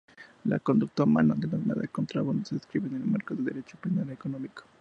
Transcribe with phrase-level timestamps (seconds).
[0.45, 4.63] La conducta humana denominada contrabando se inscribe en el marco del derecho penal económico.